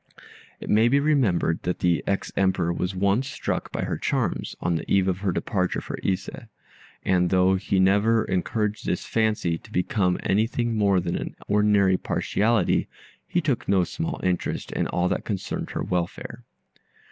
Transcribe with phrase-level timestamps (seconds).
[0.59, 4.73] It may be remembered that the ex Emperor was once struck by her charms, on
[4.73, 6.27] the eve of her departure for Ise;
[7.03, 12.87] and though he never encouraged this fancy to become anything more than an ordinary partiality,
[13.27, 16.45] he took no small interest in all that concerned her welfare.